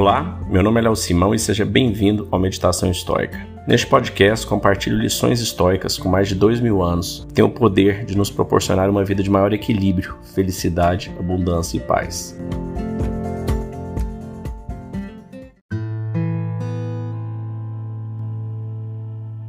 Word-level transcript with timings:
Olá, 0.00 0.40
meu 0.48 0.62
nome 0.62 0.80
é 0.80 0.84
Léo 0.84 0.96
Simão 0.96 1.34
e 1.34 1.38
seja 1.38 1.62
bem-vindo 1.62 2.26
ao 2.30 2.40
Meditação 2.40 2.90
Histórica. 2.90 3.46
Neste 3.68 3.86
podcast, 3.86 4.46
compartilho 4.46 4.96
lições 4.96 5.42
históricas 5.42 5.98
com 5.98 6.08
mais 6.08 6.26
de 6.26 6.34
dois 6.34 6.58
mil 6.58 6.82
anos 6.82 7.26
que 7.28 7.34
têm 7.34 7.44
o 7.44 7.50
poder 7.50 8.06
de 8.06 8.16
nos 8.16 8.30
proporcionar 8.30 8.88
uma 8.88 9.04
vida 9.04 9.22
de 9.22 9.28
maior 9.28 9.52
equilíbrio, 9.52 10.16
felicidade, 10.34 11.14
abundância 11.18 11.76
e 11.76 11.80
paz. 11.80 12.34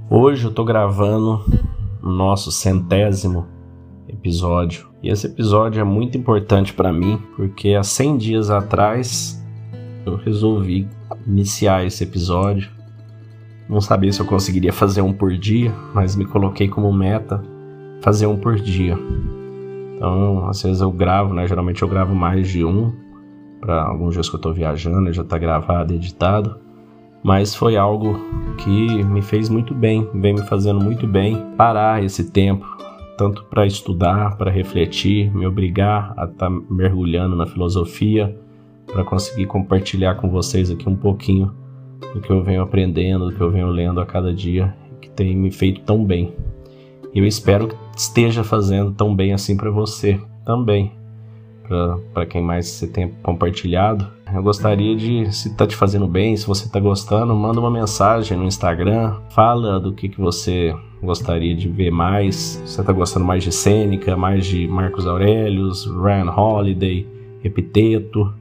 Hoje 0.09 0.43
eu 0.43 0.49
estou 0.49 0.65
gravando 0.65 1.45
o 2.03 2.09
nosso 2.09 2.51
centésimo 2.51 3.47
episódio. 4.05 4.89
E 5.01 5.07
esse 5.07 5.27
episódio 5.27 5.79
é 5.79 5.85
muito 5.85 6.17
importante 6.17 6.73
para 6.73 6.91
mim 6.91 7.23
porque 7.37 7.69
há 7.73 7.83
100 7.83 8.17
dias 8.17 8.49
atrás 8.49 9.40
eu 10.05 10.15
resolvi 10.15 10.87
iniciar 11.25 11.85
esse 11.85 12.03
episódio. 12.03 12.69
Não 13.69 13.79
sabia 13.79 14.11
se 14.11 14.19
eu 14.19 14.25
conseguiria 14.25 14.73
fazer 14.73 15.01
um 15.01 15.13
por 15.13 15.31
dia, 15.33 15.73
mas 15.93 16.15
me 16.15 16.25
coloquei 16.25 16.67
como 16.67 16.91
meta 16.91 17.41
fazer 18.01 18.27
um 18.27 18.37
por 18.37 18.55
dia. 18.55 18.97
Então, 19.95 20.49
às 20.49 20.61
vezes 20.61 20.81
eu 20.81 20.91
gravo, 20.91 21.33
né? 21.33 21.47
Geralmente 21.47 21.81
eu 21.81 21.87
gravo 21.87 22.15
mais 22.15 22.47
de 22.47 22.65
um. 22.65 22.91
Para 23.59 23.83
alguns 23.83 24.13
dias 24.13 24.27
que 24.27 24.35
eu 24.35 24.39
estou 24.39 24.53
viajando, 24.53 25.13
já 25.13 25.21
está 25.21 25.37
gravado, 25.37 25.93
editado. 25.93 26.59
Mas 27.23 27.53
foi 27.53 27.77
algo 27.77 28.19
que 28.57 29.03
me 29.03 29.21
fez 29.21 29.47
muito 29.47 29.75
bem, 29.75 30.09
vem 30.15 30.33
me 30.33 30.41
fazendo 30.41 30.83
muito 30.83 31.05
bem 31.05 31.37
parar 31.55 32.03
esse 32.03 32.31
tempo, 32.31 32.65
tanto 33.15 33.43
para 33.43 33.63
estudar, 33.67 34.35
para 34.37 34.49
refletir, 34.49 35.31
me 35.31 35.45
obrigar 35.45 36.15
a 36.17 36.25
estar 36.25 36.49
tá 36.49 36.61
mergulhando 36.67 37.35
na 37.35 37.45
filosofia, 37.45 38.35
para 38.91 39.03
conseguir 39.03 39.45
compartilhar 39.45 40.15
com 40.15 40.29
vocês 40.29 40.69
aqui 40.69 40.87
um 40.87 40.95
pouquinho 40.95 41.53
do 42.13 42.21
que 42.21 42.29
eu 42.29 42.43
venho 42.43 42.61
aprendendo, 42.61 43.29
do 43.29 43.35
que 43.35 43.41
eu 43.41 43.51
venho 43.51 43.67
lendo 43.67 44.01
a 44.01 44.05
cada 44.05 44.33
dia, 44.33 44.75
que 44.99 45.09
tem 45.09 45.35
me 45.35 45.51
feito 45.51 45.81
tão 45.81 46.03
bem. 46.03 46.33
E 47.13 47.19
eu 47.19 47.25
espero 47.25 47.67
que 47.67 47.75
esteja 47.95 48.43
fazendo 48.43 48.91
tão 48.91 49.15
bem 49.15 49.33
assim 49.33 49.55
para 49.55 49.69
você 49.69 50.19
também. 50.45 50.91
Para 52.13 52.25
quem 52.25 52.41
mais 52.41 52.67
você 52.67 52.85
tem 52.85 53.09
compartilhado, 53.23 54.05
eu 54.33 54.43
gostaria 54.43 54.93
de, 54.93 55.33
se 55.33 55.47
está 55.47 55.65
te 55.65 55.73
fazendo 55.73 56.05
bem, 56.05 56.35
se 56.35 56.45
você 56.45 56.65
está 56.65 56.81
gostando, 56.81 57.33
manda 57.33 57.61
uma 57.61 57.71
mensagem 57.71 58.37
no 58.37 58.43
Instagram, 58.43 59.21
fala 59.29 59.79
do 59.79 59.93
que, 59.93 60.09
que 60.09 60.19
você 60.19 60.75
gostaria 61.01 61.55
de 61.55 61.69
ver 61.69 61.89
mais. 61.89 62.35
Se 62.35 62.73
você 62.73 62.81
está 62.81 62.91
gostando 62.91 63.25
mais 63.25 63.41
de 63.41 63.53
Sêneca, 63.53 64.17
mais 64.17 64.45
de 64.45 64.67
Marcos 64.67 65.07
Aurelius, 65.07 65.85
Ryan 65.85 66.29
Holiday, 66.29 67.07
Epiteto, 67.41 68.33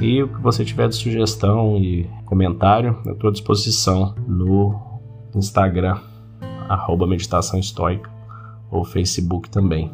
e 0.00 0.22
o 0.22 0.28
que 0.28 0.40
você 0.40 0.64
tiver 0.64 0.88
de 0.88 0.94
sugestão 0.94 1.76
e 1.76 2.08
comentário, 2.24 2.96
eu 3.04 3.14
estou 3.14 3.30
à 3.30 3.32
disposição 3.32 4.14
no 4.28 4.78
Instagram, 5.34 5.98
arroba 6.68 7.06
Meditação 7.06 7.58
Estoica, 7.58 8.08
ou 8.70 8.84
Facebook 8.84 9.50
também. 9.50 9.90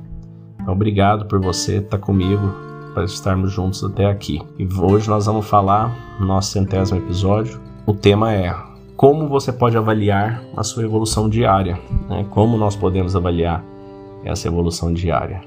Então, 0.61 0.75
obrigado 0.75 1.27
por 1.27 1.41
você 1.41 1.77
estar 1.77 1.99
comigo, 1.99 2.53
para 2.93 3.05
estarmos 3.05 3.51
juntos 3.51 3.83
até 3.83 4.07
aqui. 4.07 4.41
E 4.59 4.69
hoje 4.79 5.09
nós 5.09 5.27
vamos 5.27 5.47
falar, 5.47 6.17
no 6.21 6.27
nosso 6.27 6.53
centésimo 6.53 6.99
episódio, 6.99 7.59
o 7.87 7.95
tema 7.95 8.33
é 8.33 8.55
como 8.97 9.27
você 9.27 9.53
pode 9.53 9.77
avaliar 9.77 10.43
a 10.57 10.63
sua 10.63 10.85
evolução 10.85 11.29
diária, 11.29 11.79
né? 12.09 12.27
como 12.31 12.57
nós 12.57 12.77
podemos 12.77 13.17
avaliar 13.17 13.65
essa 14.23 14.49
evolução 14.49 14.93
diária. 14.93 15.43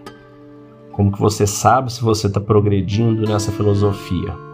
Como 0.92 1.12
que 1.12 1.20
você 1.20 1.46
sabe 1.46 1.94
se 1.94 2.02
você 2.02 2.28
está 2.28 2.42
progredindo 2.42 3.22
nessa 3.22 3.52
filosofia? 3.52 4.47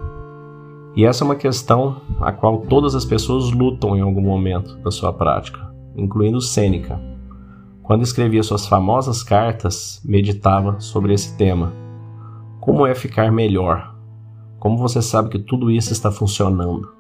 E 0.96 1.06
essa 1.06 1.24
é 1.24 1.26
uma 1.26 1.36
questão 1.36 2.02
a 2.22 2.32
qual 2.32 2.60
todas 2.60 2.94
as 2.94 3.04
pessoas 3.04 3.52
lutam 3.52 3.98
em 3.98 4.02
algum 4.02 4.22
momento 4.22 4.78
da 4.78 4.92
sua 4.92 5.12
prática, 5.12 5.60
incluindo 5.96 6.40
Sêneca. 6.40 7.02
Quando 7.82 8.04
escrevia 8.04 8.44
suas 8.44 8.68
famosas 8.68 9.24
cartas, 9.24 10.00
meditava 10.06 10.80
sobre 10.80 11.14
esse 11.14 11.36
tema. 11.36 11.74
Como 12.60 12.86
é 12.86 12.94
ficar 12.94 13.32
melhor? 13.32 13.96
Como 14.60 14.78
você 14.78 15.02
sabe 15.02 15.30
que 15.30 15.40
tudo 15.40 15.72
isso 15.72 15.92
está 15.92 16.12
funcionando? 16.12 16.94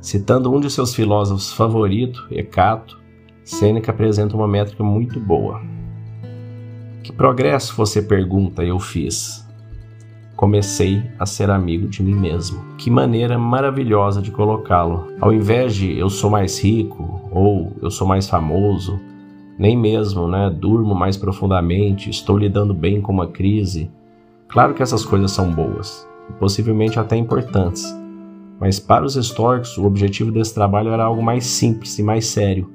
Citando 0.00 0.52
um 0.52 0.60
de 0.60 0.70
seus 0.70 0.94
filósofos 0.94 1.52
favoritos, 1.52 2.24
Hecato, 2.30 3.00
Sêneca 3.42 3.90
apresenta 3.90 4.36
uma 4.36 4.46
métrica 4.46 4.84
muito 4.84 5.18
boa. 5.18 5.62
Que 7.02 7.10
progresso, 7.10 7.74
você 7.74 8.02
pergunta, 8.02 8.62
eu 8.62 8.78
fiz 8.78 9.47
comecei 10.38 11.02
a 11.18 11.26
ser 11.26 11.50
amigo 11.50 11.88
de 11.88 12.00
mim 12.00 12.14
mesmo. 12.14 12.60
Que 12.76 12.88
maneira 12.92 13.36
maravilhosa 13.36 14.22
de 14.22 14.30
colocá-lo. 14.30 15.08
Ao 15.20 15.32
invés 15.32 15.74
de 15.74 15.98
eu 15.98 16.08
sou 16.08 16.30
mais 16.30 16.62
rico 16.62 17.28
ou 17.32 17.72
eu 17.82 17.90
sou 17.90 18.06
mais 18.06 18.28
famoso, 18.28 19.00
nem 19.58 19.76
mesmo, 19.76 20.28
né, 20.28 20.48
durmo 20.48 20.94
mais 20.94 21.16
profundamente, 21.16 22.08
estou 22.08 22.38
lidando 22.38 22.72
bem 22.72 23.00
com 23.00 23.12
uma 23.12 23.26
crise. 23.26 23.90
Claro 24.46 24.74
que 24.74 24.82
essas 24.82 25.04
coisas 25.04 25.32
são 25.32 25.52
boas, 25.52 26.08
possivelmente 26.38 27.00
até 27.00 27.16
importantes. 27.16 27.84
Mas 28.60 28.78
para 28.78 29.04
os 29.04 29.16
históricos, 29.16 29.76
o 29.76 29.84
objetivo 29.86 30.30
desse 30.30 30.54
trabalho 30.54 30.92
era 30.92 31.02
algo 31.02 31.20
mais 31.20 31.46
simples 31.46 31.98
e 31.98 32.02
mais 32.04 32.26
sério. 32.26 32.70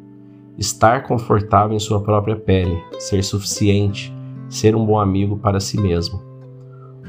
Estar 0.57 1.03
confortável 1.03 1.73
em 1.73 1.79
sua 1.79 2.01
própria 2.01 2.35
pele, 2.35 2.77
ser 2.99 3.23
suficiente, 3.23 4.13
ser 4.49 4.75
um 4.75 4.85
bom 4.85 4.99
amigo 4.99 5.37
para 5.37 5.61
si 5.61 5.79
mesmo. 5.79 6.32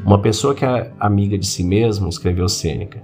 Uma 0.02 0.18
pessoa 0.18 0.54
que 0.54 0.64
é 0.64 0.92
amiga 0.98 1.38
de 1.38 1.46
si 1.46 1.62
mesmo, 1.62 2.08
escreveu 2.08 2.48
Sêneca, 2.48 3.02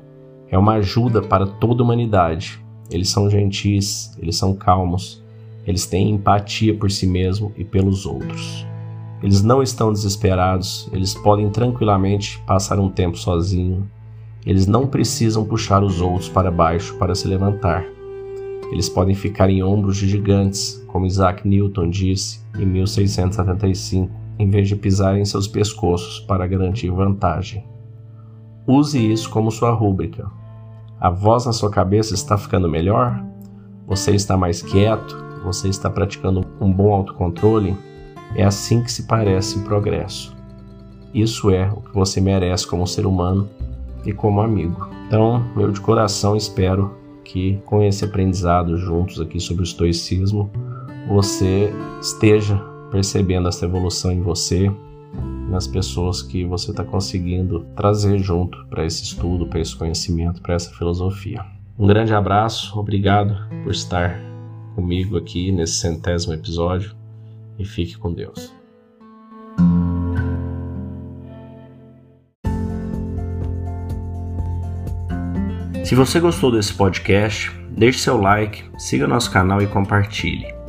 é 0.48 0.58
uma 0.58 0.74
ajuda 0.74 1.22
para 1.22 1.46
toda 1.46 1.82
a 1.82 1.84
humanidade. 1.84 2.60
Eles 2.90 3.08
são 3.08 3.30
gentis, 3.30 4.16
eles 4.20 4.36
são 4.36 4.54
calmos, 4.54 5.22
eles 5.66 5.86
têm 5.86 6.10
empatia 6.10 6.74
por 6.74 6.90
si 6.90 7.06
mesmo 7.06 7.52
e 7.56 7.64
pelos 7.64 8.04
outros. 8.04 8.66
Eles 9.22 9.42
não 9.42 9.62
estão 9.62 9.92
desesperados, 9.92 10.88
eles 10.92 11.14
podem 11.14 11.48
tranquilamente 11.50 12.42
passar 12.46 12.78
um 12.78 12.90
tempo 12.90 13.16
sozinho. 13.16 13.88
Eles 14.44 14.66
não 14.66 14.86
precisam 14.86 15.44
puxar 15.44 15.82
os 15.82 16.00
outros 16.00 16.28
para 16.28 16.50
baixo 16.50 16.96
para 16.98 17.14
se 17.14 17.28
levantar. 17.28 17.84
Eles 18.72 18.88
podem 18.88 19.14
ficar 19.14 19.50
em 19.50 19.62
ombros 19.62 19.96
de 19.96 20.08
gigantes, 20.08 20.82
como 20.86 21.06
Isaac 21.06 21.46
Newton 21.46 21.88
disse 21.88 22.40
em 22.58 22.66
1675 22.66 24.19
em 24.40 24.48
vez 24.48 24.68
de 24.68 24.74
pisar 24.74 25.18
em 25.18 25.24
seus 25.26 25.46
pescoços 25.46 26.18
para 26.20 26.46
garantir 26.46 26.88
vantagem. 26.88 27.62
Use 28.66 29.12
isso 29.12 29.28
como 29.28 29.50
sua 29.50 29.70
rúbrica. 29.70 30.30
A 30.98 31.10
voz 31.10 31.44
na 31.44 31.52
sua 31.52 31.70
cabeça 31.70 32.14
está 32.14 32.38
ficando 32.38 32.66
melhor? 32.66 33.22
Você 33.86 34.12
está 34.12 34.38
mais 34.38 34.62
quieto? 34.62 35.14
Você 35.44 35.68
está 35.68 35.90
praticando 35.90 36.42
um 36.58 36.72
bom 36.72 36.94
autocontrole? 36.94 37.76
É 38.34 38.42
assim 38.42 38.82
que 38.82 38.90
se 38.90 39.02
parece 39.02 39.58
progresso. 39.60 40.34
Isso 41.12 41.50
é 41.50 41.70
o 41.70 41.82
que 41.82 41.92
você 41.92 42.18
merece 42.18 42.66
como 42.66 42.86
ser 42.86 43.04
humano 43.04 43.46
e 44.06 44.12
como 44.12 44.40
amigo. 44.40 44.88
Então, 45.06 45.44
eu 45.54 45.70
de 45.70 45.80
coração 45.82 46.34
espero 46.34 46.94
que 47.24 47.60
com 47.66 47.82
esse 47.82 48.06
aprendizado 48.06 48.78
juntos 48.78 49.20
aqui 49.20 49.38
sobre 49.38 49.62
o 49.62 49.64
estoicismo, 49.64 50.50
você 51.08 51.70
esteja 52.00 52.70
percebendo 52.90 53.48
essa 53.48 53.64
evolução 53.64 54.10
em 54.10 54.20
você, 54.20 54.70
nas 55.48 55.66
pessoas 55.66 56.22
que 56.22 56.44
você 56.44 56.70
está 56.70 56.84
conseguindo 56.84 57.66
trazer 57.74 58.18
junto 58.18 58.64
para 58.66 58.84
esse 58.84 59.02
estudo, 59.02 59.46
para 59.46 59.60
esse 59.60 59.74
conhecimento, 59.74 60.40
para 60.40 60.54
essa 60.54 60.70
filosofia. 60.70 61.44
Um 61.78 61.86
grande 61.86 62.14
abraço, 62.14 62.78
obrigado 62.78 63.36
por 63.64 63.72
estar 63.72 64.20
comigo 64.74 65.16
aqui 65.16 65.50
nesse 65.50 65.74
centésimo 65.74 66.32
episódio 66.32 66.94
e 67.58 67.64
fique 67.64 67.96
com 67.96 68.12
Deus. 68.12 68.52
Se 75.84 75.96
você 75.96 76.20
gostou 76.20 76.52
desse 76.52 76.72
podcast, 76.72 77.50
deixe 77.70 77.98
seu 77.98 78.20
like, 78.20 78.62
siga 78.78 79.08
nosso 79.08 79.30
canal 79.30 79.60
e 79.60 79.66
compartilhe. 79.66 80.59